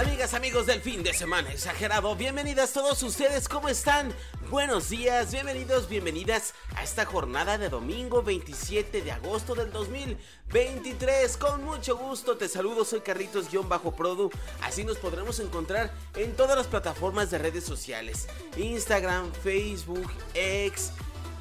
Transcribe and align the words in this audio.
Amigas, 0.00 0.32
amigos 0.32 0.64
del 0.64 0.80
fin 0.80 1.02
de 1.02 1.12
semana 1.12 1.52
exagerado, 1.52 2.16
bienvenidas 2.16 2.72
todos 2.72 3.02
ustedes, 3.02 3.50
¿cómo 3.50 3.68
están? 3.68 4.14
Buenos 4.48 4.88
días, 4.88 5.30
bienvenidos, 5.30 5.90
bienvenidas 5.90 6.54
a 6.74 6.82
esta 6.82 7.04
jornada 7.04 7.58
de 7.58 7.68
domingo 7.68 8.22
27 8.22 9.02
de 9.02 9.12
agosto 9.12 9.54
del 9.54 9.70
2023. 9.70 11.36
Con 11.36 11.64
mucho 11.64 11.98
gusto 11.98 12.38
te 12.38 12.48
saludo, 12.48 12.86
soy 12.86 13.00
Carlitos-Produ. 13.00 14.30
Así 14.62 14.84
nos 14.84 14.96
podremos 14.96 15.38
encontrar 15.38 15.92
en 16.16 16.34
todas 16.34 16.56
las 16.56 16.66
plataformas 16.66 17.30
de 17.30 17.36
redes 17.36 17.64
sociales: 17.64 18.26
Instagram, 18.56 19.30
Facebook, 19.44 20.10
X. 20.32 20.92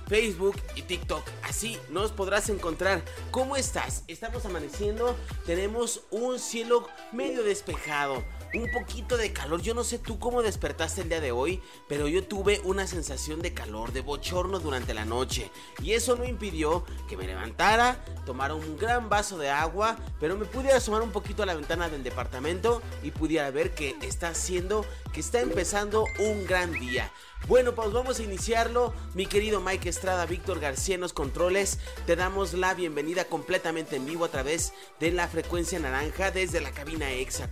Facebook 0.10 0.55
y 0.76 0.82
TikTok. 0.82 1.23
Así 1.44 1.77
nos 1.91 2.12
podrás 2.12 2.49
encontrar. 2.49 3.04
¿Cómo 3.30 3.55
estás? 3.55 4.04
Estamos 4.07 4.44
amaneciendo. 4.44 5.16
Tenemos 5.46 6.02
un 6.10 6.40
cielo 6.40 6.90
medio 7.12 7.44
despejado 7.44 8.23
un 8.53 8.71
poquito 8.71 9.17
de 9.17 9.31
calor. 9.31 9.62
Yo 9.62 9.73
no 9.73 9.84
sé 9.84 9.99
tú 9.99 10.20
cómo 10.20 10.41
despertaste 10.41 11.02
el 11.02 11.09
día 11.09 11.21
de 11.21 11.31
hoy, 11.31 11.62
pero 11.88 12.07
yo 12.07 12.23
tuve 12.23 12.62
una 12.63 12.88
sensación 12.88 13.41
de 13.41 13.53
calor, 13.53 13.91
de 13.91 14.02
bochorno 14.02 14.59
durante 14.59 14.94
la 14.94 15.05
noche. 15.05 15.52
Y 15.81 15.94
eso 15.94 16.16
no 16.16 16.26
impidió 16.26 16.84
que 17.07 17.17
me 17.17 17.27
levantara, 17.27 18.04
tomara 18.26 18.54
un 18.54 18.77
gran 18.77 19.09
vaso 19.09 19.38
de 19.38 19.49
agua, 19.49 19.98
pero 20.20 20.38
me 20.38 20.45
pudiera 20.45 20.77
asomar 20.77 21.01
un 21.01 21.12
poquito 21.12 21.43
a 21.43 21.46
la 21.46 21.55
ventana 21.55 21.90
del 21.90 22.04
departamento 22.04 22.82
y 23.04 23.12
pudiera 23.12 23.49
ver 23.51 23.74
que 23.74 23.96
está 24.01 24.29
haciendo, 24.29 24.85
que 25.13 25.20
está 25.20 25.40
empezando 25.41 26.05
un 26.20 26.46
gran 26.46 26.71
día. 26.74 27.12
Bueno, 27.48 27.74
pues 27.74 27.91
vamos 27.91 28.20
a 28.20 28.24
iniciarlo. 28.24 28.93
Mi 29.13 29.26
querido 29.26 29.62
Mike 29.62 29.90
Estrada, 29.90 30.26
Víctor 30.26 30.59
García 30.59 30.96
en 30.96 31.02
los 31.02 31.13
controles, 31.13 31.79
te 32.05 32.15
damos 32.15 32.54
la 32.54 32.74
bienvenida 32.74 33.26
completamente 33.26 33.96
en 33.96 34.05
vivo 34.05 34.26
a 34.26 34.29
través 34.29 34.74
de 34.99 35.12
la 35.12 35.27
frecuencia 35.27 35.79
naranja 35.79 36.31
desde 36.31 36.59
la 36.62 36.71
cabina 36.71 37.12
EXA 37.12 37.49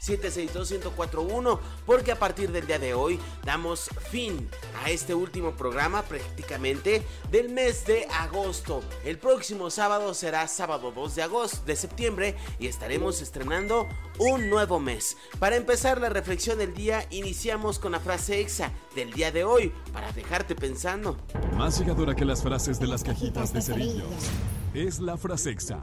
477-762-1041, 0.00 1.58
porque 1.86 2.12
a 2.12 2.18
partir 2.18 2.50
del 2.52 2.66
día 2.66 2.78
de 2.78 2.94
hoy 2.94 3.18
damos 3.44 3.88
fin 4.10 4.48
a 4.82 4.90
este 4.90 5.14
último 5.14 5.52
programa 5.52 6.02
prácticamente 6.02 7.02
del 7.30 7.48
mes 7.48 7.84
de 7.86 8.06
agosto. 8.10 8.82
El 9.04 9.18
próximo 9.18 9.70
sábado 9.70 10.14
será 10.14 10.46
sábado 10.48 10.92
2 10.92 11.14
de 11.14 11.22
agosto 11.22 11.64
de 11.66 11.76
septiembre 11.76 12.36
y 12.58 12.66
estaremos 12.66 13.20
estrenando 13.22 13.88
un 14.18 14.50
nuevo 14.50 14.78
mes. 14.80 15.16
Para 15.38 15.56
empezar 15.56 16.00
la 16.00 16.08
reflexión 16.08 16.58
del 16.58 16.74
día, 16.74 17.06
iniciamos 17.10 17.78
con 17.78 17.92
la 17.92 18.00
frase 18.00 18.40
exa 18.40 18.72
del 18.94 19.12
día 19.12 19.32
de 19.32 19.44
hoy 19.44 19.72
para 19.92 20.12
dejarte 20.12 20.54
pensando. 20.54 21.16
Más 21.56 21.78
llegadora 21.78 22.14
que 22.14 22.24
las 22.24 22.42
frases 22.42 22.78
de 22.78 22.86
las 22.86 23.02
cajitas 23.02 23.52
de 23.52 23.62
cerillos 23.62 24.06
es 24.74 25.00
la 25.00 25.16
frase 25.16 25.50
exa 25.50 25.82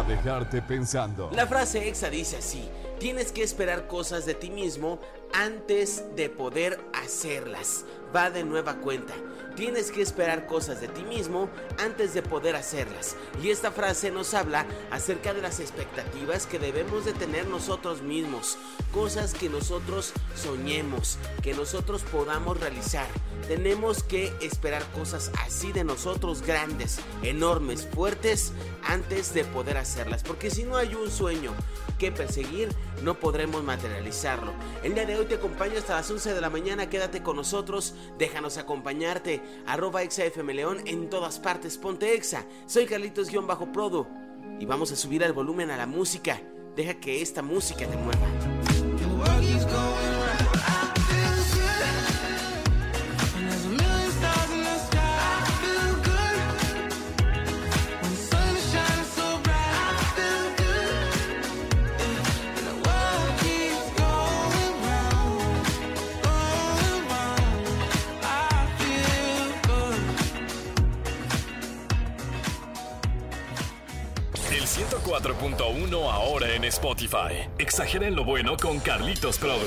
dejarte 0.00 0.62
pensando. 0.62 1.30
La 1.34 1.46
frase 1.46 1.86
exa 1.86 2.08
dice 2.08 2.38
así: 2.38 2.66
tienes 2.98 3.32
que 3.32 3.42
esperar 3.42 3.86
cosas 3.86 4.24
de 4.24 4.34
ti 4.34 4.48
mismo 4.48 4.98
antes 5.34 6.04
de 6.16 6.30
poder 6.30 6.80
hacerlas. 6.94 7.84
Va 8.14 8.30
de 8.30 8.44
nueva 8.44 8.76
cuenta. 8.76 9.12
Tienes 9.56 9.90
que 9.90 10.00
esperar 10.00 10.46
cosas 10.46 10.80
de 10.80 10.88
ti 10.88 11.02
mismo 11.02 11.50
antes 11.78 12.14
de 12.14 12.22
poder 12.22 12.56
hacerlas. 12.56 13.16
Y 13.42 13.50
esta 13.50 13.70
frase 13.70 14.10
nos 14.10 14.32
habla 14.34 14.66
acerca 14.90 15.34
de 15.34 15.42
las 15.42 15.60
expectativas 15.60 16.46
que 16.46 16.58
debemos 16.58 17.04
de 17.04 17.12
tener 17.12 17.46
nosotros 17.46 18.02
mismos. 18.02 18.56
Cosas 18.92 19.34
que 19.34 19.50
nosotros 19.50 20.12
soñemos, 20.34 21.18
que 21.42 21.54
nosotros 21.54 22.02
podamos 22.02 22.58
realizar. 22.58 23.06
Tenemos 23.46 24.02
que 24.02 24.32
esperar 24.40 24.84
cosas 24.92 25.30
así 25.44 25.72
de 25.72 25.84
nosotros 25.84 26.42
grandes, 26.42 26.98
enormes, 27.22 27.86
fuertes, 27.92 28.52
antes 28.84 29.34
de 29.34 29.44
poder 29.44 29.76
hacerlas. 29.76 30.22
Porque 30.22 30.50
si 30.50 30.64
no 30.64 30.76
hay 30.76 30.94
un 30.94 31.10
sueño 31.10 31.52
que 32.02 32.10
perseguir, 32.10 32.68
no 33.04 33.14
podremos 33.14 33.62
materializarlo. 33.62 34.52
El 34.82 34.94
día 34.94 35.06
de 35.06 35.16
hoy 35.16 35.26
te 35.26 35.36
acompaño 35.36 35.78
hasta 35.78 35.94
las 35.94 36.10
11 36.10 36.34
de 36.34 36.40
la 36.40 36.50
mañana. 36.50 36.90
Quédate 36.90 37.22
con 37.22 37.36
nosotros, 37.36 37.94
déjanos 38.18 38.58
acompañarte 38.58 39.40
arroba 39.68 40.02
exafmleón 40.02 40.80
en 40.88 41.08
todas 41.08 41.38
partes, 41.38 41.78
ponte 41.78 42.14
exa. 42.14 42.44
Soy 42.66 42.86
Carlitos-Prodo 42.86 44.08
y 44.58 44.66
vamos 44.66 44.90
a 44.90 44.96
subir 44.96 45.22
el 45.22 45.32
volumen 45.32 45.70
a 45.70 45.76
la 45.76 45.86
música. 45.86 46.40
Deja 46.74 46.94
que 46.94 47.22
esta 47.22 47.40
música 47.40 47.86
te 47.86 47.96
mueva. 47.96 48.26
El 74.52 74.64
104.1 74.64 76.12
ahora 76.12 76.54
en 76.54 76.64
Spotify. 76.64 77.48
Exageren 77.56 78.14
lo 78.14 78.22
bueno 78.22 78.58
con 78.58 78.80
Carlitos 78.80 79.38
Produ. 79.38 79.66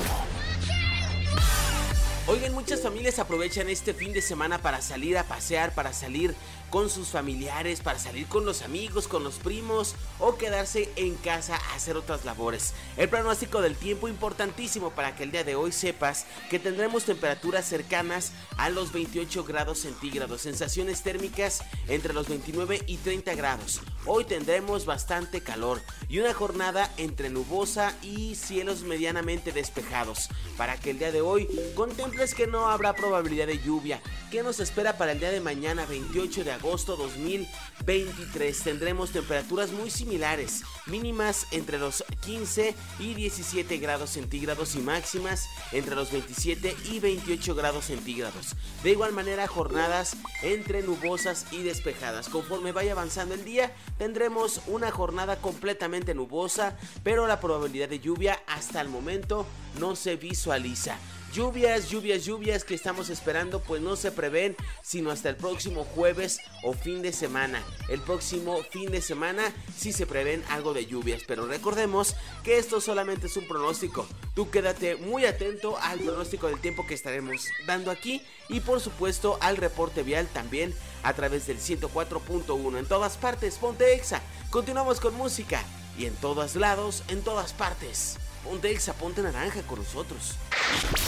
Oigan, 2.28 2.54
muchas 2.54 2.82
familias 2.82 3.18
aprovechan 3.18 3.68
este 3.68 3.96
fin 3.96 4.14
de 4.14 4.22
semana 4.22 4.60
para 4.60 4.84
salir 4.84 5.18
a 5.18 5.24
pasear, 5.24 5.74
para 5.74 5.92
salir 5.92 6.36
con 6.70 6.90
sus 6.90 7.10
familiares, 7.10 7.82
para 7.82 8.00
salir 8.00 8.28
con 8.28 8.46
los 8.46 8.62
amigos, 8.62 9.08
con 9.08 9.24
los 9.24 9.36
primos 9.36 9.96
o 10.20 10.36
quedarse 10.38 10.90
en 10.96 11.16
casa 11.16 11.56
a 11.56 11.76
hacer 11.76 11.98
otras 11.98 12.26
labores. 12.26 12.74
El 12.98 13.10
pronóstico 13.10 13.62
del 13.62 13.76
tiempo 13.76 14.08
importantísimo 14.08 14.92
para 14.92 15.16
que 15.16 15.24
el 15.24 15.32
día 15.32 15.44
de 15.44 15.56
hoy 15.56 15.72
sepas 15.72 16.26
que 16.50 16.60
tendremos 16.60 17.06
temperaturas 17.06 17.66
cercanas 17.66 18.32
a 18.58 18.70
los 18.70 18.92
28 18.92 19.44
grados 19.44 19.80
centígrados, 19.80 20.42
sensaciones 20.42 21.02
térmicas 21.02 21.64
entre 21.88 22.14
los 22.14 22.28
29 22.28 22.84
y 22.88 22.98
30 22.98 23.36
grados. 23.36 23.82
Hoy 24.06 24.26
tendremos 24.26 24.86
bastante 24.86 25.42
calor 25.42 25.82
y 26.08 26.20
una 26.20 26.34
jornada 26.34 26.92
entre 26.98 27.30
nubosa 27.30 27.96
y 28.02 28.36
cielos 28.36 28.82
medianamente 28.82 29.52
despejados 29.52 30.30
para 30.58 30.78
que 30.78 30.92
el 30.92 31.00
día 31.00 31.12
de 31.12 31.22
hoy 31.22 31.50
contemples 31.76 32.36
que 32.36 32.48
no 32.48 32.68
habrá 32.70 32.94
probabilidad 32.94 33.48
de 33.48 33.60
lluvia. 33.60 34.02
¿Qué 34.32 34.44
nos 34.44 34.60
espera 34.60 34.98
para 34.98 35.14
el 35.14 35.20
día 35.20 35.32
de 35.32 35.42
mañana 35.42 35.86
28 35.86 36.44
de 36.44 36.52
agosto 36.56 36.96
2023? 36.96 38.64
Tendremos 38.64 39.12
temperaturas 39.12 39.72
muy 39.72 39.90
similares, 39.90 40.64
mínimas 40.88 41.46
entre 41.52 41.78
los 41.78 42.04
15 42.26 42.74
y 43.00 43.14
17 43.14 43.78
grados 43.78 44.12
centígrados 44.12 44.76
y 44.76 44.80
máximas 44.80 45.48
entre 45.72 45.96
los 45.96 46.12
27 46.12 46.76
y 46.92 47.00
28 47.00 47.56
grados 47.56 47.86
centígrados. 47.86 48.56
De 48.84 48.92
igual 48.92 49.14
manera 49.14 49.48
jornadas 49.48 50.18
entre 50.42 50.82
nubosas 50.82 51.46
y 51.52 51.64
despejadas. 51.64 52.30
Conforme 52.30 52.72
vaya 52.72 52.94
avanzando 52.94 53.36
el 53.36 53.46
día 53.46 53.76
tendremos 53.98 54.62
una 54.68 54.92
jornada 54.92 55.38
completamente 55.38 56.14
nubosa, 56.14 56.78
pero 57.04 57.28
la 57.28 57.40
probabilidad 57.40 57.90
de 57.90 58.00
lluvia 58.00 58.42
hasta 58.48 58.82
el 58.82 58.90
momento 58.90 59.46
no 59.80 59.96
se 59.96 60.16
visualiza. 60.16 60.98
Lluvias, 61.36 61.90
lluvias, 61.90 62.24
lluvias 62.24 62.64
que 62.64 62.76
estamos 62.76 63.10
esperando 63.10 63.60
pues 63.60 63.82
no 63.82 63.98
se 63.98 64.10
prevén 64.10 64.56
sino 64.82 65.12
hasta 65.12 65.28
el 65.28 65.36
próximo 65.36 65.84
jueves 65.84 66.40
o 66.64 66.72
fin 66.72 67.02
de 67.02 67.12
semana. 67.12 67.62
El 67.90 68.00
próximo 68.00 68.64
fin 68.72 68.90
de 68.90 69.02
semana 69.02 69.54
sí 69.78 69.92
se 69.92 70.06
prevén 70.06 70.46
algo 70.50 70.74
de 70.74 70.86
lluvias, 70.86 71.24
pero 71.28 71.46
recordemos 71.46 72.16
que 72.46 72.58
esto 72.58 72.80
solamente 72.80 73.28
es 73.28 73.36
un 73.36 73.50
pronóstico. 73.50 74.08
Tú 74.34 74.50
quédate 74.50 74.96
muy 74.96 75.26
atento 75.26 75.78
al 75.78 76.00
pronóstico 76.00 76.48
del 76.48 76.62
tiempo 76.62 76.88
que 76.88 76.94
estaremos 76.94 77.48
dando 77.68 77.92
aquí 77.92 78.22
y 78.48 78.62
por 78.62 78.80
supuesto 78.80 79.38
al 79.42 79.58
reporte 79.58 80.04
vial 80.04 80.30
también 80.32 80.74
a 81.04 81.16
través 81.16 81.48
del 81.48 81.58
104.1 81.58 82.80
en 82.80 82.86
todas 82.86 83.18
partes. 83.18 83.58
Ponte 83.58 83.94
Exa. 83.94 84.22
Continuamos 84.52 85.02
con 85.02 85.14
música 85.16 85.62
y 85.98 86.06
en 86.06 86.16
todos 86.16 86.56
lados, 86.56 87.04
en 87.10 87.22
todas 87.24 87.52
partes. 87.52 88.20
Ponte 88.46 88.72
Exa, 88.72 88.94
ponte 88.94 89.22
naranja 89.22 89.64
con 89.64 89.80
nosotros. 89.80 90.38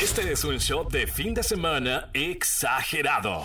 Este 0.01 0.31
es 0.31 0.43
un 0.43 0.59
show 0.59 0.87
de 0.87 1.07
fin 1.07 1.33
de 1.33 1.43
semana 1.43 2.09
exagerado. 2.13 3.41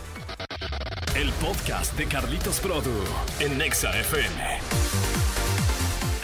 El 1.16 1.32
podcast 1.34 1.94
de 1.98 2.08
Carlitos 2.08 2.60
Produ 2.60 2.92
en 3.40 3.58
Nexa 3.58 3.98
FM. 3.98 4.60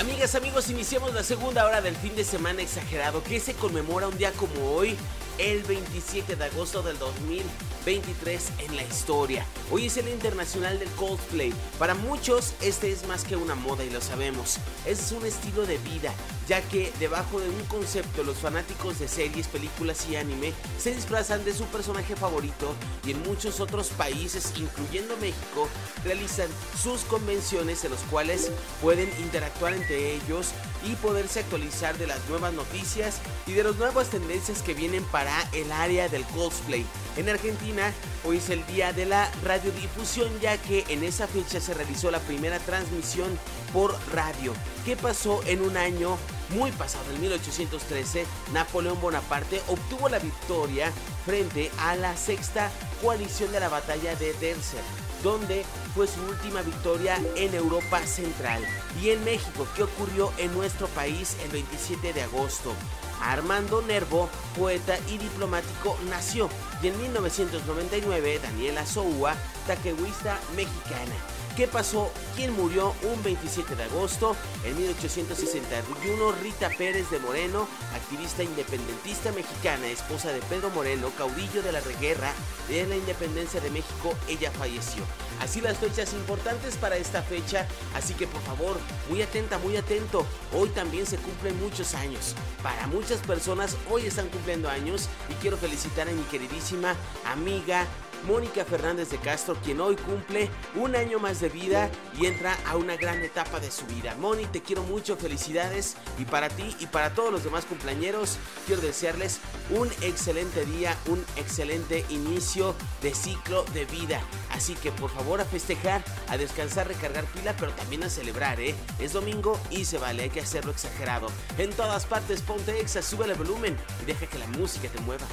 Amigas, 0.02 0.36
amigos, 0.36 0.70
iniciamos 0.70 1.14
la 1.14 1.24
segunda 1.24 1.66
hora 1.66 1.80
del 1.80 1.96
fin 1.96 2.16
de 2.16 2.24
semana 2.24 2.62
exagerado 2.62 3.24
que 3.24 3.40
se 3.40 3.54
conmemora 3.54 4.08
un 4.08 4.18
día 4.18 4.32
como 4.34 4.74
hoy, 4.74 4.98
el 5.38 5.64
27 5.64 6.36
de 6.36 6.46
agosto 6.46 6.82
del 6.82 6.98
2023 7.00 8.52
en 8.60 8.76
la 8.76 8.84
historia. 8.84 9.46
Hoy 9.72 9.88
es 9.88 9.98
el 9.98 10.08
internacional 10.08 10.80
del 10.80 10.90
cosplay. 10.92 11.54
Para 11.80 11.96
muchos 11.96 12.54
este 12.62 12.92
es 12.92 13.08
más 13.08 13.24
que 13.24 13.36
una 13.36 13.56
moda 13.56 13.84
y 13.84 13.90
lo 13.90 14.02
sabemos. 14.02 14.58
Es 14.86 15.12
un 15.12 15.26
estilo 15.26 15.66
de 15.66 15.78
vida, 15.80 16.14
ya 16.52 16.62
que 16.62 16.92
debajo 17.00 17.40
de 17.40 17.48
un 17.48 17.64
concepto 17.68 18.26
los 18.26 18.40
fanáticos 18.40 19.00
de 19.00 19.08
series, 19.08 19.48
películas 19.48 20.06
y 20.10 20.18
anime 20.18 20.52
se 20.78 20.94
disfrazan 20.94 21.46
de 21.46 21.54
su 21.54 21.64
personaje 21.68 22.14
favorito 22.14 22.76
y 23.06 23.12
en 23.12 23.24
muchos 23.24 23.62
otros 23.62 23.88
países, 23.92 24.52
incluyendo 24.58 25.16
México, 25.22 25.70
realizan 26.04 26.50
sus 26.78 27.04
convenciones 27.04 27.86
en 27.86 27.92
los 27.92 28.02
cuales 28.02 28.52
pueden 28.82 29.10
interactuar 29.22 29.76
entre 29.76 30.16
ellos 30.16 30.50
y 30.84 30.96
poderse 30.96 31.40
actualizar 31.40 31.98
de 31.98 32.08
las 32.08 32.28
nuevas 32.28 32.52
noticias 32.52 33.22
y 33.48 33.54
de 33.54 33.64
las 33.64 33.78
nuevas 33.78 34.10
tendencias 34.10 34.62
que 34.62 34.74
vienen 34.74 35.06
para 35.06 35.34
el 35.54 35.72
área 35.72 36.10
del 36.10 36.26
cosplay. 36.26 36.86
En 37.16 37.30
Argentina, 37.30 37.94
hoy 38.26 38.38
es 38.38 38.50
el 38.50 38.66
día 38.68 38.92
de 38.92 39.06
la 39.06 39.32
radiodifusión 39.46 40.28
ya 40.42 40.58
que 40.58 40.84
en 40.90 41.06
esa 41.06 41.28
fecha 41.28 41.62
se 41.62 41.74
realizó 41.74 42.12
la 42.12 42.20
primera 42.20 42.60
transmisión 42.60 43.40
por 43.72 43.98
radio. 44.14 44.52
¿Qué 44.84 44.98
pasó 44.98 45.42
en 45.46 45.62
un 45.62 45.78
año 45.78 46.18
muy 46.52 46.72
pasado, 46.72 47.06
en 47.12 47.22
1813? 47.22 48.26
Napoleón 48.54 49.00
Bonaparte 49.02 49.62
obtuvo 49.68 50.10
la 50.10 50.20
victoria 50.20 50.92
frente 51.26 51.72
a 51.80 51.96
la 51.96 52.16
sexta 52.16 52.72
coalición 53.02 53.52
de 53.52 53.60
la 53.60 53.70
batalla 53.70 54.16
de 54.16 54.34
Dercer 54.34 54.82
donde 55.24 55.64
fue 55.94 56.08
su 56.08 56.22
última 56.22 56.62
victoria 56.62 57.18
en 57.36 57.54
Europa 57.54 58.00
Central. 58.06 58.64
Y 59.02 59.10
en 59.10 59.24
México, 59.24 59.68
¿qué 59.76 59.84
ocurrió 59.84 60.32
en 60.38 60.54
nuestro 60.54 60.88
país 60.88 61.38
el 61.44 61.52
27 61.52 62.14
de 62.14 62.24
agosto? 62.24 62.74
Armando 63.22 63.82
Nervo, 63.84 64.30
poeta 64.58 64.98
y 65.08 65.18
diplomático, 65.20 65.98
nació 66.10 66.50
y 66.82 66.88
en 66.88 67.00
1999 67.00 68.40
Daniela 68.42 68.86
Soua, 68.86 69.36
taquehuista 69.68 70.40
mexicana. 70.56 71.14
¿Qué 71.56 71.68
pasó? 71.68 72.10
¿Quién 72.38 72.54
murió 72.54 72.96
un 73.04 73.22
27 73.24 73.76
de 73.76 73.84
agosto? 73.84 74.38
En 74.64 74.78
1861, 74.78 76.32
Rita 76.42 76.70
Pérez 76.78 77.12
de 77.12 77.20
Moreno, 77.20 77.68
activista 77.94 78.42
independentista 78.42 79.34
mexicana, 79.34 79.88
esposa 79.88 80.32
de 80.32 80.40
Pedro 80.44 80.70
Moreno, 80.70 81.12
caudillo 81.18 81.62
de 81.62 81.74
la 81.74 81.82
reguerra 81.82 82.32
de 82.70 82.88
la 82.88 82.96
independencia 82.96 83.60
de 83.60 83.70
México, 83.70 84.14
ella 84.30 84.50
falleció. 84.52 85.04
Así 85.42 85.60
las 85.60 85.78
fechas 85.78 86.14
importantes 86.14 86.78
para 86.78 86.96
esta 86.96 87.22
fecha, 87.22 87.68
así 87.96 88.14
que 88.14 88.28
por 88.28 88.42
favor, 88.44 88.78
muy 89.10 89.22
atenta, 89.22 89.58
muy 89.58 89.76
atento. 89.76 90.26
Hoy 90.54 90.70
también 90.70 91.06
se 91.06 91.18
cumplen 91.18 91.60
muchos 91.60 91.96
años. 91.96 92.34
Para 92.64 92.88
muchas 92.88 93.20
personas 93.20 93.76
hoy 93.90 94.06
están 94.06 94.30
cumpliendo 94.30 94.70
años 94.70 95.10
y 95.30 95.34
quiero 95.36 95.58
felicitar 95.58 96.08
a 96.08 96.14
mi 96.14 96.24
queridísima 96.24 96.96
amiga 97.26 97.86
Mónica 98.26 98.66
Fernández 98.66 99.10
de 99.10 99.18
Castro, 99.18 99.56
quien 99.64 99.82
hoy 99.82 99.96
cumple 99.96 100.50
un 100.76 100.96
año 100.96 101.20
más 101.20 101.40
de 101.42 101.50
vida 101.50 101.90
y 102.18 102.26
entra 102.26 102.58
a 102.68 102.78
una 102.78 102.96
gran 102.96 103.22
etapa 103.24 103.60
de 103.60 103.72
su 103.72 103.86
vida. 103.88 104.16
Moni, 104.20 104.46
te 104.46 104.62
quiero 104.62 104.84
mucho, 104.84 105.18
felicidades 105.18 105.96
y 106.18 106.26
para 106.26 106.50
ti 106.50 106.76
y 106.80 106.88
para 106.88 107.14
todos 107.14 107.32
los 107.32 107.44
demás 107.44 107.66
cumpleañeros 107.66 108.38
quiero 108.66 108.82
desearles 108.82 109.40
un 109.70 109.90
excelente 110.02 110.66
día, 110.66 110.96
un 111.08 111.24
excelente 111.36 112.06
inicio 112.10 112.76
de 113.02 113.14
ciclo 113.14 113.64
de 113.74 113.86
vida. 113.86 114.22
Así 114.52 114.76
que 114.76 114.92
por 114.92 115.10
favor 115.10 115.42
a 115.42 115.46
festejar, 115.46 116.04
a 116.30 116.38
descansar, 116.38 116.88
recargar 116.88 117.26
pila, 117.26 117.56
pero 117.58 117.72
también 117.72 118.04
a 118.04 118.10
celebrar, 118.10 118.60
¿eh? 118.60 118.76
Es 119.00 119.14
domingo 119.14 119.60
y 119.70 119.86
se 119.86 119.98
vale, 119.98 120.24
hay 120.24 120.30
que 120.30 120.42
hacerlo 120.42 120.72
exagerado. 120.72 121.28
En 121.58 121.72
todas 121.72 122.06
partes, 122.06 122.42
ponte 122.42 122.80
exa, 122.80 123.02
sube 123.02 123.26
el 123.26 123.34
volumen 123.36 123.78
y 124.02 124.06
deja 124.06 124.26
que 124.28 124.38
la 124.38 124.48
música 124.48 124.90
te 124.90 125.00
mueva. 125.02 125.26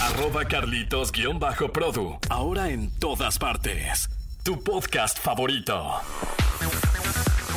Arroba 0.00 0.44
Carlitos-Produ. 0.44 2.18
Ahora 2.30 2.68
en 2.68 2.90
todas 2.90 3.38
partes. 3.38 4.10
Tu 4.42 4.62
podcast 4.62 5.18
favorito. 5.18 5.92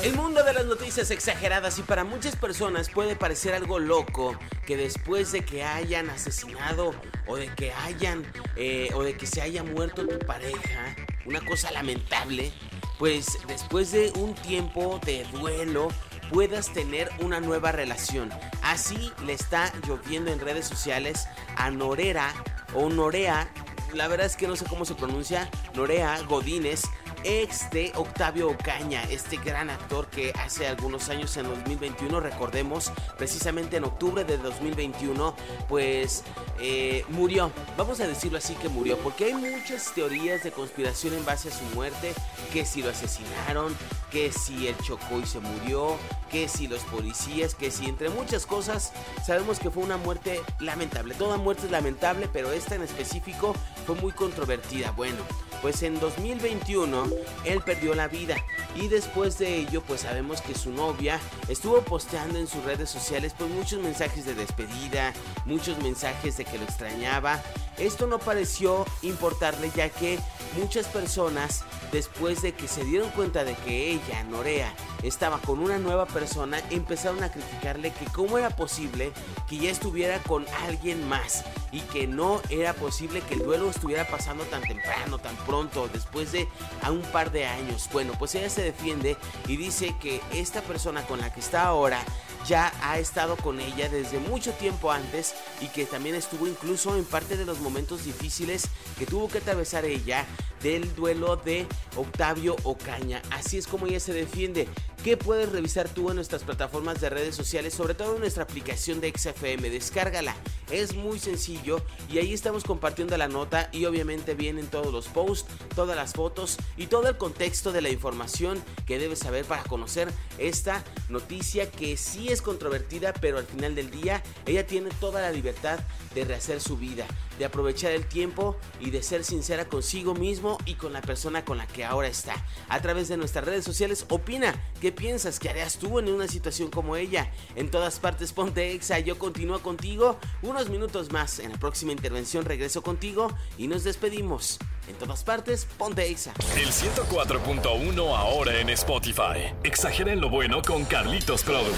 El 0.02 0.16
mundo 0.16 0.44
de 0.44 0.54
las 0.54 0.66
noticias 0.66 1.12
exageradas 1.12 1.78
y 1.78 1.82
para 1.82 2.06
muchas 2.06 2.38
personas 2.38 2.90
puede 2.90 3.18
parecer 3.18 3.54
algo 3.54 3.80
loco 3.80 4.40
que 4.66 4.78
después 4.78 5.34
de 5.34 5.44
que 5.44 5.66
hayan 5.66 6.10
asesinado 6.10 6.96
o 7.28 7.36
de 7.36 7.54
que 7.54 7.74
hayan 7.74 8.24
eh, 8.56 8.90
o 8.96 9.04
de 9.04 9.18
que 9.18 9.28
se 9.28 9.42
haya 9.42 9.62
muerto 9.62 10.08
tu 10.08 10.18
pareja, 10.20 10.96
una 11.26 11.42
cosa 11.42 11.70
lamentable, 11.72 12.54
pues 12.98 13.40
después 13.50 13.92
de 13.92 14.12
un 14.16 14.36
tiempo 14.36 15.02
de 15.06 15.26
duelo 15.34 15.90
puedas 16.32 16.72
tener 16.72 17.10
una 17.20 17.42
nueva 17.42 17.74
relación. 17.74 18.30
Así 18.64 19.12
le 19.26 19.34
está 19.34 19.74
lloviendo 19.86 20.32
en 20.32 20.40
redes 20.40 20.66
sociales 20.66 21.28
a 21.58 21.70
Norera 21.72 22.34
o 22.74 22.90
Norea 22.90 23.52
la 23.94 24.08
verdad 24.08 24.26
es 24.26 24.36
que 24.36 24.48
no 24.48 24.56
sé 24.56 24.66
cómo 24.66 24.86
se 24.86 24.96
pronuncia, 24.96 25.50
Norea 25.76 26.22
Godínez, 26.24 26.84
ex 27.24 27.70
de 27.72 27.92
Octavio 27.96 28.50
Ocaña, 28.50 29.04
este 29.04 29.38
gran 29.38 29.70
actor 29.70 30.08
que 30.08 30.32
hace 30.34 30.68
algunos 30.68 31.10
años 31.10 31.36
en 31.38 31.48
2021, 31.48 32.20
recordemos, 32.20 32.92
precisamente 33.18 33.78
en 33.78 33.84
octubre 33.84 34.24
de 34.24 34.38
2021, 34.38 35.36
pues 35.68 36.24
eh, 36.60 37.06
murió. 37.10 37.52
Vamos 37.78 38.00
a 38.00 38.08
decirlo 38.08 38.38
así 38.38 38.56
que 38.56 38.70
murió, 38.70 38.98
porque 38.98 39.26
hay 39.26 39.34
muchas 39.34 39.94
teorías 39.94 40.44
de 40.44 40.52
conspiración 40.52 41.14
en 41.14 41.26
base 41.26 41.50
a 41.50 41.52
su 41.52 41.64
muerte, 41.76 42.14
que 42.52 42.66
si 42.66 42.82
lo 42.82 42.90
asesinaron, 42.90 43.76
que 44.12 44.32
si 44.32 44.68
él 44.68 44.76
chocó 44.84 45.20
y 45.20 45.26
se 45.26 45.40
murió, 45.40 45.98
que 46.30 46.48
si 46.48 46.68
los 46.68 46.82
policías, 46.84 47.56
que 47.56 47.72
si 47.72 47.88
entre 47.88 48.10
muchas 48.10 48.46
cosas, 48.46 48.92
sabemos 49.26 49.60
que 49.60 49.70
fue 49.70 49.84
una 49.84 49.98
muerte 49.98 50.42
lamentable. 50.60 51.14
Toda 51.16 51.38
muerte 51.38 51.66
es 51.66 51.72
lamentable, 51.72 52.30
pero 52.32 52.52
esta 52.52 52.76
en 52.76 52.84
específico 52.84 53.56
fue 53.86 53.96
muy 53.96 54.12
controvertida. 54.12 54.92
Bueno, 54.92 55.18
pues 55.62 55.84
en 55.84 56.00
2021 56.00 57.08
él 57.46 57.62
perdió 57.62 57.94
la 57.94 58.08
vida 58.08 58.36
y 58.76 58.88
después 58.88 59.38
de 59.38 59.58
ello 59.58 59.82
pues 59.82 60.02
sabemos 60.02 60.42
que 60.42 60.56
su 60.56 60.72
novia 60.72 61.20
estuvo 61.48 61.82
posteando 61.82 62.40
en 62.40 62.48
sus 62.48 62.64
redes 62.64 62.90
sociales 62.90 63.36
pues 63.38 63.50
muchos 63.50 63.82
mensajes 63.82 64.26
de 64.26 64.34
despedida, 64.34 65.14
muchos 65.46 65.78
mensajes 65.84 66.38
de 66.38 66.46
que 66.46 66.58
lo 66.58 66.64
extrañaba. 66.64 67.42
Esto 67.78 68.08
no 68.08 68.20
pareció 68.20 68.86
importarle 69.02 69.72
ya 69.76 69.90
que 69.90 70.20
muchas 70.58 70.88
personas 70.88 71.64
después 71.92 72.42
de 72.42 72.54
que 72.54 72.68
se 72.68 72.84
dieron 72.84 73.10
cuenta 73.12 73.44
de 73.44 73.56
que 73.56 73.92
ella, 73.92 74.24
Norea, 74.24 74.74
estaba 75.04 75.40
con 75.40 75.60
una 75.60 75.78
nueva 75.78 76.06
persona, 76.06 76.62
empezaron 76.70 77.24
a 77.24 77.32
criticarle 77.32 77.92
que 77.92 78.06
cómo 78.06 78.38
era 78.38 78.50
posible 78.50 79.12
que 79.50 79.58
ya 79.58 79.70
estuviera 79.72 80.20
con 80.24 80.46
alguien 80.66 81.08
más 81.08 81.44
y 81.72 81.80
que 81.82 82.08
no 82.08 82.42
era 82.50 82.74
posible 82.74 83.22
que 83.22 83.36
el 83.36 83.44
duelo 83.44 83.70
estuviera 83.70 84.08
pasando 84.08 84.44
tan 84.46 84.62
temprano, 84.62 85.20
tan 85.20 85.36
pronto, 85.46 85.90
después 85.92 86.32
de 86.32 86.48
a 86.82 86.92
un 86.92 87.02
par 87.02 87.32
de 87.32 87.46
años. 87.46 87.90
Bueno, 87.92 88.14
pues 88.18 88.36
ella 88.36 88.50
se 88.50 88.62
defiende 88.62 89.18
y 89.48 89.58
dice 89.58 89.96
que 90.00 90.22
esta 90.34 90.62
persona 90.62 91.06
con 91.06 91.20
la 91.20 91.34
que 91.34 91.40
está 91.40 91.64
ahora 91.64 92.04
ya 92.48 92.74
ha 92.82 92.98
estado 93.00 93.36
con 93.38 93.60
ella 93.60 93.88
desde 93.90 94.20
mucho 94.20 94.52
tiempo 94.54 94.92
antes 94.92 95.36
y 95.62 95.68
que 95.68 95.86
también 95.86 96.16
estuvo 96.16 96.48
incluso 96.48 96.98
en 96.98 97.06
parte 97.06 97.38
de 97.38 97.46
los 97.46 97.60
momentos 97.60 98.04
difíciles 98.04 98.64
que 98.98 99.06
tuvo 99.06 99.28
que 99.28 99.38
atravesar 99.38 99.86
ella 99.86 100.26
del 100.62 100.94
duelo 100.96 101.38
de 101.38 101.68
Octavio 101.96 102.56
Ocaña. 102.64 103.22
Así 103.32 103.58
es 103.58 103.68
como 103.68 103.88
ella 103.88 104.00
se 104.00 104.14
defiende. 104.14 104.68
¿Qué 105.04 105.18
puedes 105.18 105.52
revisar 105.52 105.90
tú 105.90 106.10
en 106.10 106.16
nuestras 106.16 106.44
plataformas 106.44 107.02
de 107.02 107.10
redes 107.10 107.36
sociales? 107.36 107.74
Sobre 107.74 107.96
todo 107.96 108.16
en 108.16 108.22
nuestra 108.22 108.44
aplicación 108.44 109.02
de 109.02 109.12
XFM. 109.16 109.70
Descárgala. 109.70 110.36
Es 110.72 110.96
muy 110.96 111.20
sencillo 111.20 111.82
y 112.10 112.18
ahí 112.20 112.34
estamos 112.34 112.64
compartiendo 112.64 113.18
la 113.18 113.28
nota 113.28 113.70
y 113.74 113.86
obviamente 113.86 114.36
vienen 114.36 114.68
todos 114.68 114.94
los 114.94 115.10
posts, 115.10 115.54
todas 115.76 115.98
las 115.98 116.14
fotos 116.14 116.58
y 116.78 116.88
todo 116.88 117.10
el 117.10 117.18
contexto 117.18 117.74
de 117.74 117.82
la 117.82 117.90
información 117.90 118.64
que 118.86 118.98
debes 118.98 119.20
saber 119.20 119.44
para 119.44 119.64
conocer 119.64 120.08
esta 120.38 120.84
noticia 121.10 121.70
que 121.70 121.98
sí 121.98 122.30
es 122.30 122.42
controvertida, 122.42 123.14
pero 123.14 123.38
al 123.38 123.46
final 123.46 123.76
del 123.76 123.92
día 123.92 124.24
ella 124.46 124.66
tiene 124.66 124.90
toda 125.00 125.22
la 125.22 125.32
libertad 125.32 125.80
de 126.16 126.26
rehacer 126.26 126.62
su 126.62 126.78
vida, 126.78 127.06
de 127.38 127.46
aprovechar 127.46 127.92
el 127.92 128.06
tiempo 128.06 128.56
y 128.80 128.92
de 128.92 129.04
ser 129.04 129.24
sincera 129.24 129.68
consigo 129.68 130.14
mismo 130.14 130.58
y 130.66 130.76
con 130.76 130.94
la 130.94 131.02
persona 131.02 131.44
con 131.44 131.58
la 131.58 131.68
que 131.68 131.84
ahora 131.84 132.08
está. 132.08 132.36
A 132.70 132.82
través 132.82 133.08
de 133.08 133.18
nuestras 133.18 133.46
redes 133.46 133.66
sociales, 133.66 134.06
opina 134.10 134.54
qué 134.80 134.92
piensas 134.92 135.40
que 135.40 135.50
harías 135.50 135.78
tú 135.78 136.00
en 136.00 136.10
una 136.10 136.28
situación 136.28 136.70
como 136.70 136.96
ella. 136.96 137.32
En 137.56 137.70
todas 137.70 138.00
partes 138.00 138.34
ponte 138.34 138.74
exa, 138.74 139.00
yo 139.00 139.18
continúo 139.20 139.60
contigo 139.62 140.18
unos 140.62 140.70
minutos 140.70 141.12
más. 141.12 141.40
En 141.40 141.52
la 141.52 141.58
próxima 141.58 141.92
intervención 141.92 142.46
regreso 142.46 142.84
contigo 142.84 143.32
y 143.58 143.68
nos 143.68 143.84
despedimos. 143.84 144.60
En 144.88 144.96
todas 144.96 145.24
partes, 145.24 145.66
ponte 145.78 146.08
exa. 146.08 146.34
El 146.56 146.68
104.1 146.68 148.16
ahora 148.16 148.60
en 148.60 148.70
Spotify. 148.70 149.54
Exageren 149.64 150.22
lo 150.22 150.30
bueno 150.30 150.62
con 150.62 150.86
Carlitos 150.86 151.44
Produ. 151.44 151.72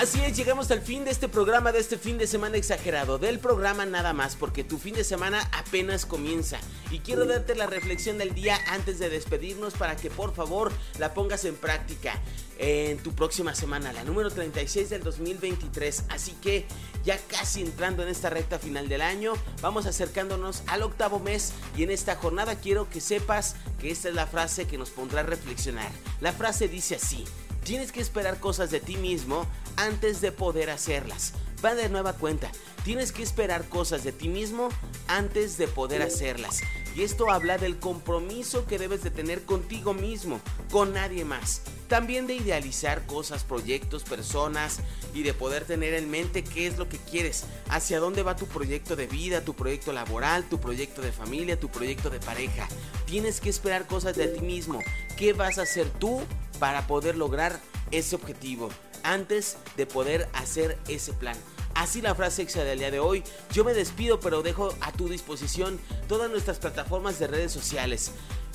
Así 0.00 0.18
es, 0.22 0.34
llegamos 0.34 0.70
al 0.70 0.80
fin 0.80 1.04
de 1.04 1.10
este 1.10 1.28
programa, 1.28 1.72
de 1.72 1.78
este 1.78 1.98
fin 1.98 2.16
de 2.16 2.26
semana 2.26 2.56
exagerado, 2.56 3.18
del 3.18 3.38
programa 3.38 3.84
nada 3.84 4.14
más, 4.14 4.34
porque 4.34 4.64
tu 4.64 4.78
fin 4.78 4.94
de 4.94 5.04
semana 5.04 5.46
apenas 5.52 6.06
comienza. 6.06 6.58
Y 6.90 7.00
quiero 7.00 7.26
darte 7.26 7.54
la 7.54 7.66
reflexión 7.66 8.16
del 8.16 8.34
día 8.34 8.58
antes 8.68 8.98
de 8.98 9.10
despedirnos 9.10 9.74
para 9.74 9.96
que 9.96 10.08
por 10.08 10.34
favor 10.34 10.72
la 10.98 11.12
pongas 11.12 11.44
en 11.44 11.54
práctica 11.54 12.18
en 12.56 12.96
tu 13.02 13.14
próxima 13.14 13.54
semana, 13.54 13.92
la 13.92 14.02
número 14.02 14.30
36 14.30 14.88
del 14.88 15.02
2023. 15.02 16.04
Así 16.08 16.32
que 16.40 16.64
ya 17.04 17.18
casi 17.18 17.60
entrando 17.60 18.02
en 18.02 18.08
esta 18.08 18.30
recta 18.30 18.58
final 18.58 18.88
del 18.88 19.02
año, 19.02 19.34
vamos 19.60 19.84
acercándonos 19.84 20.62
al 20.66 20.82
octavo 20.82 21.18
mes 21.18 21.52
y 21.76 21.82
en 21.82 21.90
esta 21.90 22.16
jornada 22.16 22.54
quiero 22.54 22.88
que 22.88 23.02
sepas 23.02 23.54
que 23.78 23.90
esta 23.90 24.08
es 24.08 24.14
la 24.14 24.26
frase 24.26 24.66
que 24.66 24.78
nos 24.78 24.88
pondrá 24.88 25.20
a 25.20 25.24
reflexionar. 25.24 25.92
La 26.22 26.32
frase 26.32 26.68
dice 26.68 26.94
así. 26.94 27.26
Tienes 27.70 27.92
que 27.92 28.00
esperar 28.00 28.40
cosas 28.40 28.72
de 28.72 28.80
ti 28.80 28.96
mismo 28.96 29.46
antes 29.76 30.20
de 30.20 30.32
poder 30.32 30.70
hacerlas. 30.70 31.34
Va 31.64 31.76
de 31.76 31.88
nueva 31.88 32.14
cuenta. 32.14 32.50
Tienes 32.82 33.12
que 33.12 33.22
esperar 33.22 33.68
cosas 33.68 34.02
de 34.02 34.10
ti 34.10 34.28
mismo 34.28 34.70
antes 35.06 35.56
de 35.56 35.68
poder 35.68 36.02
hacerlas. 36.02 36.62
Y 36.96 37.02
esto 37.02 37.30
habla 37.30 37.58
del 37.58 37.78
compromiso 37.78 38.66
que 38.66 38.76
debes 38.76 39.04
de 39.04 39.12
tener 39.12 39.44
contigo 39.44 39.94
mismo, 39.94 40.40
con 40.72 40.94
nadie 40.94 41.24
más. 41.24 41.62
También 41.90 42.26
de 42.26 42.34
idealizar 42.34 43.04
cosas, 43.04 43.44
proyectos, 43.44 44.04
personas 44.04 44.78
y 45.12 45.24
de 45.24 45.34
poder 45.34 45.64
tener 45.64 45.92
en 45.92 46.10
mente 46.10 46.42
qué 46.42 46.66
es 46.66 46.78
lo 46.78 46.88
que 46.88 46.96
quieres, 46.96 47.44
hacia 47.68 48.00
dónde 48.00 48.22
va 48.22 48.36
tu 48.36 48.46
proyecto 48.46 48.96
de 48.96 49.06
vida, 49.06 49.44
tu 49.44 49.54
proyecto 49.54 49.92
laboral, 49.92 50.48
tu 50.48 50.58
proyecto 50.58 51.02
de 51.02 51.12
familia, 51.12 51.60
tu 51.60 51.68
proyecto 51.68 52.08
de 52.08 52.20
pareja. 52.20 52.66
Tienes 53.06 53.40
que 53.40 53.50
esperar 53.50 53.86
cosas 53.86 54.16
de 54.16 54.28
ti 54.28 54.40
mismo. 54.40 54.78
¿Qué 55.18 55.34
vas 55.34 55.58
a 55.58 55.62
hacer 55.62 55.90
tú 55.90 56.22
para 56.60 56.86
poder 56.86 57.16
lograr 57.16 57.60
ese 57.90 58.14
objetivo 58.14 58.70
antes 59.02 59.56
de 59.76 59.86
poder 59.86 60.28
hacer 60.34 60.78
ese 60.88 61.12
plan. 61.12 61.36
Así 61.74 62.02
la 62.02 62.14
frase 62.14 62.42
exa 62.42 62.64
del 62.64 62.78
día 62.78 62.90
de 62.90 63.00
hoy. 63.00 63.22
Yo 63.52 63.64
me 63.64 63.74
despido, 63.74 64.20
pero 64.20 64.42
dejo 64.42 64.74
a 64.80 64.92
tu 64.92 65.08
disposición 65.08 65.80
todas 66.08 66.30
nuestras 66.30 66.58
plataformas 66.58 67.18
de 67.18 67.26
redes 67.26 67.52
sociales. 67.52 68.12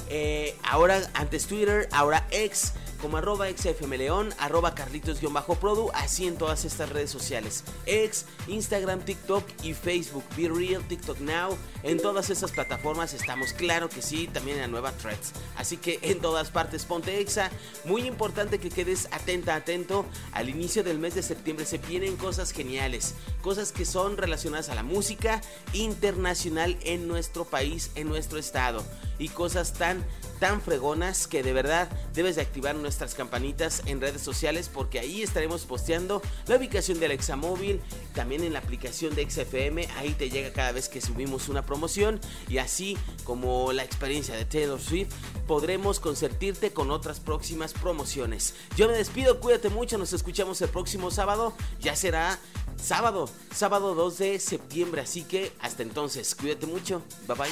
Eh, 0.10 0.56
ahora 0.64 1.02
antes 1.16 1.48
Twitter, 1.48 1.90
ahora 1.92 2.28
X 2.30 2.74
como 3.06 3.18
arroba 3.18 3.46
xfmleón, 3.48 4.34
arroba 4.40 4.74
carlitos-produ, 4.74 5.92
así 5.94 6.26
en 6.26 6.40
todas 6.40 6.66
estas 6.66 6.90
redes 6.90 7.12
sociales. 7.12 7.64
X, 7.86 8.26
Instagram, 8.48 9.02
TikTok 9.02 9.44
y 9.62 9.76
Facebook. 9.76 10.24
Be 10.36 10.50
Real, 10.50 10.82
TikTok 10.88 11.20
Now. 11.20 11.56
En 11.84 12.00
todas 12.00 12.32
estas 12.32 12.52
plataformas 12.52 13.14
estamos, 13.14 13.54
claro 13.54 13.90
que 13.90 14.02
sí, 14.02 14.26
también 14.26 14.58
en 14.58 14.62
la 14.64 14.68
nueva 14.70 14.92
Threads. 14.92 15.34
Así 15.56 15.78
que 15.78 16.00
en 16.02 16.20
todas 16.20 16.50
partes 16.50 16.84
ponte 16.86 17.20
exa. 17.20 17.52
Muy 17.84 18.08
importante 18.08 18.58
que 18.58 18.72
quedes 18.72 19.08
atenta, 19.12 19.54
atento. 19.54 20.08
Al 20.32 20.50
inicio 20.50 20.84
del 20.84 20.98
mes 20.98 21.14
de 21.14 21.22
septiembre 21.22 21.68
se 21.68 21.78
vienen 21.78 22.18
cosas 22.18 22.54
geniales. 22.54 23.14
Cosas 23.44 23.72
que 23.72 23.86
son 23.86 24.18
relacionadas 24.18 24.70
a 24.70 24.74
la 24.74 24.82
música 24.82 25.42
internacional 25.74 26.76
en 26.82 27.08
nuestro 27.08 27.46
país, 27.46 27.92
en 27.94 28.08
nuestro 28.08 28.40
estado. 28.40 28.84
Y 29.20 29.30
cosas 29.30 29.74
tan 29.74 30.04
tan 30.46 30.62
fregonas 30.62 31.26
que 31.26 31.42
de 31.42 31.54
verdad 31.54 31.90
debes 32.14 32.36
de 32.36 32.44
activar 32.44 32.76
nuestras 32.76 33.16
campanitas 33.16 33.82
en 33.88 34.00
redes 34.00 34.22
sociales 34.22 34.70
porque 34.72 35.00
ahí 35.00 35.24
estaremos 35.24 35.66
posteando 35.66 36.22
la 36.46 36.58
ubicación 36.58 37.00
del 37.00 37.10
Examóvil, 37.10 37.82
también 38.14 38.44
en 38.44 38.54
la 38.54 38.60
aplicación 38.60 39.16
de 39.16 39.28
XFM, 39.28 39.88
ahí 39.98 40.12
te 40.12 40.30
llega 40.30 40.54
cada 40.54 40.72
vez 40.72 40.88
que 40.88 41.02
subimos 41.02 41.50
una 41.50 41.66
promoción 41.66 42.20
y 42.48 42.60
así 42.60 42.96
como 43.24 43.74
la 43.74 43.84
experiencia 43.84 44.36
de 44.36 44.46
Taylor 44.46 44.80
Swift 44.80 45.16
podremos 45.48 46.00
concertirte 46.00 46.72
con 46.72 46.92
otras 46.92 47.20
próximas 47.20 47.74
promociones. 47.74 48.54
Yo 48.78 48.88
me 48.88 48.94
despido, 48.94 49.40
cuídate 49.40 49.70
mucho, 49.70 49.98
nos 49.98 50.14
escuchamos 50.14 50.62
el 50.62 50.70
próximo 50.70 51.10
sábado, 51.10 51.54
ya 51.80 51.96
será 51.96 52.38
sábado, 52.80 53.28
sábado 53.52 53.96
2 53.96 54.18
de 54.20 54.40
septiembre, 54.40 55.02
así 55.02 55.24
que 55.24 55.54
hasta 55.60 55.82
entonces, 55.82 56.36
cuídate 56.36 56.68
mucho, 56.68 57.02
bye 57.28 57.36
bye. 57.36 57.50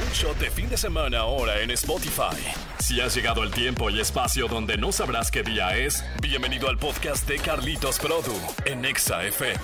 Un 0.00 0.12
shot 0.12 0.38
de 0.38 0.50
fin 0.50 0.68
de 0.68 0.76
semana 0.76 1.18
ahora 1.18 1.60
en 1.60 1.70
Spotify. 1.72 2.36
Si 2.78 3.00
has 3.00 3.14
llegado 3.14 3.42
el 3.42 3.50
tiempo 3.50 3.90
y 3.90 4.00
espacio 4.00 4.48
donde 4.48 4.78
no 4.78 4.92
sabrás 4.92 5.30
qué 5.30 5.42
día 5.42 5.76
es, 5.76 6.02
bienvenido 6.22 6.68
al 6.68 6.78
podcast 6.78 7.28
de 7.28 7.38
Carlitos 7.38 7.98
Produ 7.98 8.34
en 8.64 8.84
Exa 8.84 9.24
FM. 9.24 9.60